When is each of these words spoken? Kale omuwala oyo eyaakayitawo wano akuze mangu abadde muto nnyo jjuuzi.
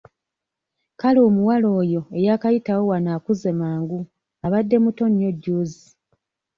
Kale 0.99 1.19
omuwala 1.27 1.67
oyo 1.81 2.01
eyaakayitawo 2.17 2.83
wano 2.91 3.09
akuze 3.17 3.49
mangu 3.61 3.99
abadde 4.45 4.77
muto 4.83 5.03
nnyo 5.09 5.29
jjuuzi. 5.35 5.87